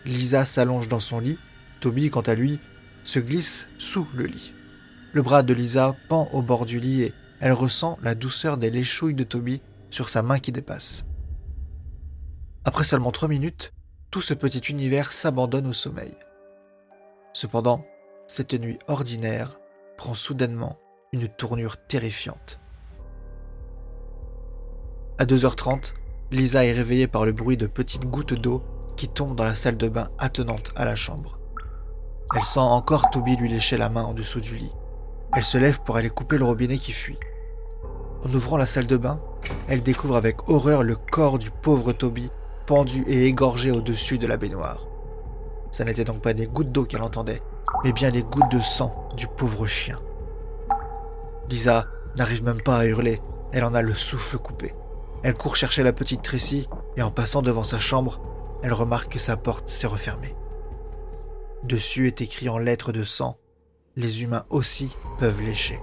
Lisa 0.04 0.44
s'allonge 0.44 0.88
dans 0.88 0.98
son 0.98 1.20
lit, 1.20 1.38
Toby, 1.78 2.10
quant 2.10 2.22
à 2.22 2.34
lui, 2.34 2.58
se 3.04 3.20
glisse 3.20 3.68
sous 3.78 4.08
le 4.14 4.26
lit. 4.26 4.52
Le 5.12 5.22
bras 5.22 5.44
de 5.44 5.54
Lisa 5.54 5.94
pend 6.08 6.28
au 6.32 6.42
bord 6.42 6.66
du 6.66 6.80
lit 6.80 7.02
et 7.02 7.14
elle 7.38 7.52
ressent 7.52 7.98
la 8.02 8.16
douceur 8.16 8.56
des 8.56 8.70
léchouilles 8.70 9.14
de 9.14 9.24
Toby 9.24 9.60
sur 9.90 10.08
sa 10.08 10.22
main 10.22 10.40
qui 10.40 10.50
dépasse. 10.50 11.04
Après 12.64 12.84
seulement 12.84 13.12
trois 13.12 13.28
minutes, 13.28 13.72
tout 14.12 14.20
ce 14.20 14.34
petit 14.34 14.58
univers 14.58 15.10
s'abandonne 15.10 15.66
au 15.66 15.72
sommeil. 15.72 16.14
Cependant, 17.32 17.86
cette 18.26 18.52
nuit 18.52 18.78
ordinaire 18.86 19.58
prend 19.96 20.12
soudainement 20.12 20.78
une 21.12 21.28
tournure 21.28 21.78
terrifiante. 21.78 22.60
À 25.16 25.24
2h30, 25.24 25.94
Lisa 26.30 26.66
est 26.66 26.72
réveillée 26.72 27.06
par 27.06 27.24
le 27.24 27.32
bruit 27.32 27.56
de 27.56 27.66
petites 27.66 28.04
gouttes 28.04 28.34
d'eau 28.34 28.62
qui 28.96 29.08
tombent 29.08 29.34
dans 29.34 29.44
la 29.44 29.54
salle 29.54 29.78
de 29.78 29.88
bain 29.88 30.10
attenante 30.18 30.72
à 30.76 30.84
la 30.84 30.94
chambre. 30.94 31.38
Elle 32.36 32.44
sent 32.44 32.60
encore 32.60 33.08
Toby 33.08 33.36
lui 33.36 33.48
lécher 33.48 33.78
la 33.78 33.88
main 33.88 34.04
en 34.04 34.12
dessous 34.12 34.40
du 34.40 34.56
lit. 34.56 34.72
Elle 35.34 35.42
se 35.42 35.56
lève 35.56 35.80
pour 35.80 35.96
aller 35.96 36.10
couper 36.10 36.36
le 36.36 36.44
robinet 36.44 36.76
qui 36.76 36.92
fuit. 36.92 37.18
En 38.22 38.28
ouvrant 38.34 38.58
la 38.58 38.66
salle 38.66 38.86
de 38.86 38.98
bain, 38.98 39.22
elle 39.68 39.82
découvre 39.82 40.16
avec 40.16 40.50
horreur 40.50 40.82
le 40.82 40.96
corps 40.96 41.38
du 41.38 41.50
pauvre 41.50 41.94
Toby 41.94 42.30
et 43.06 43.26
égorgé 43.26 43.70
au-dessus 43.70 44.18
de 44.18 44.26
la 44.26 44.38
baignoire. 44.38 44.86
Ça 45.70 45.84
n'était 45.84 46.04
donc 46.04 46.22
pas 46.22 46.32
des 46.32 46.46
gouttes 46.46 46.72
d'eau 46.72 46.84
qu'elle 46.84 47.02
entendait, 47.02 47.42
mais 47.84 47.92
bien 47.92 48.10
les 48.10 48.22
gouttes 48.22 48.50
de 48.50 48.60
sang 48.60 49.08
du 49.16 49.26
pauvre 49.26 49.66
chien. 49.66 49.98
Lisa 51.50 51.86
n'arrive 52.16 52.44
même 52.44 52.62
pas 52.62 52.78
à 52.78 52.86
hurler, 52.86 53.20
elle 53.52 53.64
en 53.64 53.74
a 53.74 53.82
le 53.82 53.94
souffle 53.94 54.38
coupé. 54.38 54.74
Elle 55.22 55.34
court 55.34 55.56
chercher 55.56 55.82
la 55.82 55.92
petite 55.92 56.22
Tracy 56.22 56.68
et 56.96 57.02
en 57.02 57.10
passant 57.10 57.42
devant 57.42 57.62
sa 57.62 57.78
chambre, 57.78 58.20
elle 58.62 58.72
remarque 58.72 59.12
que 59.12 59.18
sa 59.18 59.36
porte 59.36 59.68
s'est 59.68 59.86
refermée. 59.86 60.34
Dessus 61.64 62.06
est 62.06 62.22
écrit 62.22 62.48
en 62.48 62.58
lettres 62.58 62.92
de 62.92 63.04
sang 63.04 63.36
Les 63.96 64.22
humains 64.22 64.46
aussi 64.48 64.96
peuvent 65.18 65.42
lécher. 65.42 65.78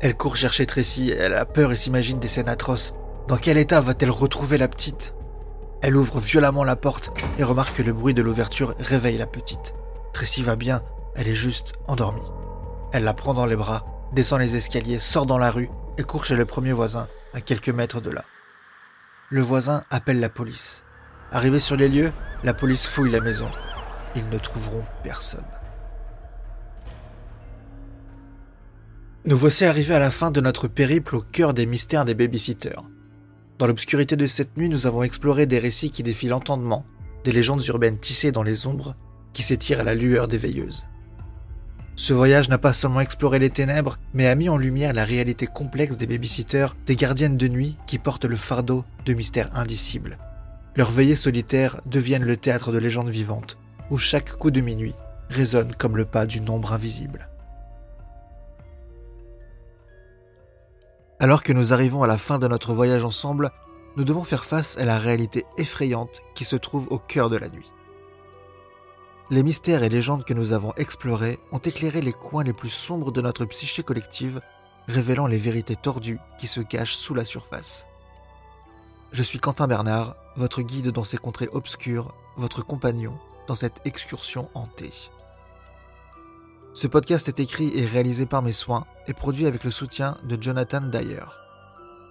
Elle 0.00 0.16
court 0.16 0.36
chercher 0.36 0.66
Tracy, 0.66 1.10
elle 1.10 1.34
a 1.34 1.46
peur 1.46 1.72
et 1.72 1.76
s'imagine 1.76 2.18
des 2.18 2.28
scènes 2.28 2.48
atroces. 2.48 2.94
Dans 3.26 3.38
quel 3.38 3.56
état 3.56 3.80
va-t-elle 3.80 4.10
retrouver 4.10 4.58
la 4.58 4.68
petite? 4.68 5.14
Elle 5.80 5.96
ouvre 5.96 6.20
violemment 6.20 6.62
la 6.62 6.76
porte 6.76 7.10
et 7.38 7.44
remarque 7.44 7.76
que 7.76 7.82
le 7.82 7.94
bruit 7.94 8.12
de 8.12 8.20
l'ouverture 8.20 8.74
réveille 8.78 9.16
la 9.16 9.26
petite. 9.26 9.74
Tracy 10.12 10.42
va 10.42 10.56
bien, 10.56 10.82
elle 11.14 11.28
est 11.28 11.34
juste 11.34 11.72
endormie. 11.86 12.30
Elle 12.92 13.04
la 13.04 13.14
prend 13.14 13.32
dans 13.32 13.46
les 13.46 13.56
bras, 13.56 13.86
descend 14.12 14.40
les 14.40 14.56
escaliers, 14.56 14.98
sort 14.98 15.24
dans 15.24 15.38
la 15.38 15.50
rue 15.50 15.70
et 15.96 16.02
court 16.02 16.26
chez 16.26 16.36
le 16.36 16.44
premier 16.44 16.72
voisin, 16.72 17.08
à 17.32 17.40
quelques 17.40 17.70
mètres 17.70 18.02
de 18.02 18.10
là. 18.10 18.24
Le 19.30 19.40
voisin 19.40 19.84
appelle 19.90 20.20
la 20.20 20.28
police. 20.28 20.82
Arrivé 21.32 21.60
sur 21.60 21.76
les 21.76 21.88
lieux, 21.88 22.12
la 22.42 22.52
police 22.52 22.86
fouille 22.86 23.10
la 23.10 23.20
maison. 23.20 23.48
Ils 24.16 24.28
ne 24.28 24.38
trouveront 24.38 24.84
personne. 25.02 25.46
Nous 29.24 29.36
voici 29.36 29.64
arrivés 29.64 29.94
à 29.94 29.98
la 29.98 30.10
fin 30.10 30.30
de 30.30 30.42
notre 30.42 30.68
périple 30.68 31.16
au 31.16 31.22
cœur 31.22 31.54
des 31.54 31.64
mystères 31.64 32.04
des 32.04 32.14
babysitters. 32.14 32.82
Dans 33.58 33.68
l'obscurité 33.68 34.16
de 34.16 34.26
cette 34.26 34.56
nuit, 34.56 34.68
nous 34.68 34.86
avons 34.86 35.04
exploré 35.04 35.46
des 35.46 35.60
récits 35.60 35.92
qui 35.92 36.02
défient 36.02 36.26
l'entendement, 36.26 36.84
des 37.22 37.30
légendes 37.30 37.64
urbaines 37.66 37.98
tissées 37.98 38.32
dans 38.32 38.42
les 38.42 38.66
ombres 38.66 38.96
qui 39.32 39.44
s'étirent 39.44 39.80
à 39.80 39.84
la 39.84 39.94
lueur 39.94 40.26
des 40.26 40.38
veilleuses. 40.38 40.84
Ce 41.94 42.12
voyage 42.12 42.48
n'a 42.48 42.58
pas 42.58 42.72
seulement 42.72 43.00
exploré 43.00 43.38
les 43.38 43.50
ténèbres, 43.50 43.98
mais 44.12 44.26
a 44.26 44.34
mis 44.34 44.48
en 44.48 44.56
lumière 44.56 44.92
la 44.92 45.04
réalité 45.04 45.46
complexe 45.46 45.96
des 45.96 46.08
babysitters, 46.08 46.74
des 46.86 46.96
gardiennes 46.96 47.36
de 47.36 47.46
nuit 47.46 47.76
qui 47.86 47.98
portent 47.98 48.24
le 48.24 48.34
fardeau 48.34 48.84
de 49.06 49.14
mystères 49.14 49.56
indicibles. 49.56 50.18
Leurs 50.74 50.90
veillées 50.90 51.14
solitaires 51.14 51.80
deviennent 51.86 52.24
le 52.24 52.36
théâtre 52.36 52.72
de 52.72 52.78
légendes 52.78 53.10
vivantes, 53.10 53.56
où 53.90 53.98
chaque 53.98 54.32
coup 54.32 54.50
de 54.50 54.60
minuit 54.60 54.94
résonne 55.30 55.72
comme 55.78 55.96
le 55.96 56.04
pas 56.04 56.26
d'une 56.26 56.50
ombre 56.50 56.72
invisible. 56.72 57.28
Alors 61.24 61.42
que 61.42 61.54
nous 61.54 61.72
arrivons 61.72 62.02
à 62.02 62.06
la 62.06 62.18
fin 62.18 62.38
de 62.38 62.46
notre 62.46 62.74
voyage 62.74 63.02
ensemble, 63.02 63.50
nous 63.96 64.04
devons 64.04 64.24
faire 64.24 64.44
face 64.44 64.76
à 64.76 64.84
la 64.84 64.98
réalité 64.98 65.46
effrayante 65.56 66.20
qui 66.34 66.44
se 66.44 66.54
trouve 66.54 66.86
au 66.90 66.98
cœur 66.98 67.30
de 67.30 67.38
la 67.38 67.48
nuit. 67.48 67.72
Les 69.30 69.42
mystères 69.42 69.82
et 69.82 69.88
légendes 69.88 70.26
que 70.26 70.34
nous 70.34 70.52
avons 70.52 70.74
explorés 70.76 71.38
ont 71.50 71.60
éclairé 71.60 72.02
les 72.02 72.12
coins 72.12 72.44
les 72.44 72.52
plus 72.52 72.68
sombres 72.68 73.10
de 73.10 73.22
notre 73.22 73.46
psyché 73.46 73.82
collective, 73.82 74.42
révélant 74.86 75.26
les 75.26 75.38
vérités 75.38 75.76
tordues 75.76 76.20
qui 76.38 76.46
se 76.46 76.60
cachent 76.60 76.96
sous 76.96 77.14
la 77.14 77.24
surface. 77.24 77.86
Je 79.10 79.22
suis 79.22 79.38
Quentin 79.38 79.66
Bernard, 79.66 80.16
votre 80.36 80.60
guide 80.60 80.88
dans 80.88 81.04
ces 81.04 81.16
contrées 81.16 81.48
obscures, 81.54 82.12
votre 82.36 82.62
compagnon 82.62 83.18
dans 83.48 83.54
cette 83.54 83.80
excursion 83.86 84.50
hantée. 84.52 84.92
Ce 86.74 86.88
podcast 86.88 87.28
est 87.28 87.38
écrit 87.38 87.70
et 87.78 87.86
réalisé 87.86 88.26
par 88.26 88.42
mes 88.42 88.50
soins 88.50 88.84
et 89.06 89.14
produit 89.14 89.46
avec 89.46 89.62
le 89.62 89.70
soutien 89.70 90.16
de 90.24 90.36
Jonathan 90.40 90.80
Dyer. 90.80 91.24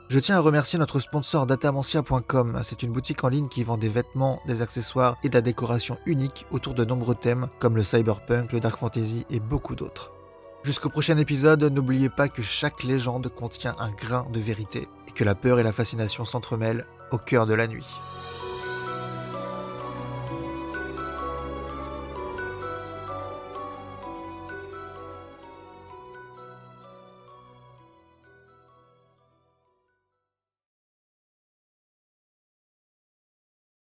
Je 0.07 0.19
tiens 0.19 0.37
à 0.37 0.39
remercier 0.39 0.79
notre 0.79 1.01
sponsor 1.01 1.45
datamantia.com. 1.45 2.61
C'est 2.63 2.81
une 2.81 2.93
boutique 2.93 3.25
en 3.25 3.27
ligne 3.27 3.49
qui 3.49 3.65
vend 3.65 3.77
des 3.77 3.89
vêtements, 3.89 4.41
des 4.47 4.61
accessoires 4.61 5.17
et 5.21 5.27
de 5.27 5.33
la 5.33 5.41
décoration 5.41 5.97
unique 6.05 6.45
autour 6.49 6.75
de 6.75 6.85
nombreux 6.85 7.15
thèmes 7.15 7.49
comme 7.59 7.75
le 7.75 7.83
cyberpunk, 7.83 8.53
le 8.53 8.61
dark 8.61 8.79
fantasy 8.79 9.25
et 9.29 9.41
beaucoup 9.41 9.75
d'autres. 9.75 10.13
Jusqu'au 10.63 10.87
prochain 10.87 11.17
épisode, 11.17 11.65
n'oubliez 11.65 12.07
pas 12.07 12.29
que 12.29 12.41
chaque 12.41 12.83
légende 12.83 13.27
contient 13.27 13.75
un 13.79 13.91
grain 13.91 14.25
de 14.31 14.39
vérité 14.39 14.87
et 15.09 15.11
que 15.11 15.25
la 15.25 15.35
peur 15.35 15.59
et 15.59 15.63
la 15.63 15.73
fascination 15.73 16.23
s'entremêlent 16.23 16.85
au 17.11 17.17
cœur 17.17 17.45
de 17.45 17.53
la 17.53 17.67
nuit. 17.67 17.87